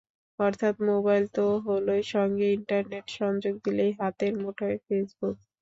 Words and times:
অর্থাৎ, 0.39 0.75
মোবাইল 0.87 1.23
তো 1.35 1.45
হলোই, 1.65 2.01
সঙ্গে 2.13 2.45
ইন্টারনেট 2.51 3.05
সংযোগ 3.19 3.55
দিলেই 3.65 3.91
হাতের 3.99 4.33
মুঠোয় 4.41 4.77
ফেসবুক। 4.85 5.35